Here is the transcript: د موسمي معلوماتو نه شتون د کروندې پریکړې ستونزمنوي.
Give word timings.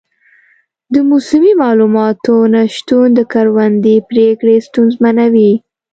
د 0.93 0.95
موسمي 1.09 1.53
معلوماتو 1.61 2.35
نه 2.53 2.61
شتون 2.75 3.07
د 3.15 3.19
کروندې 3.33 3.95
پریکړې 4.09 4.55
ستونزمنوي. 4.67 5.53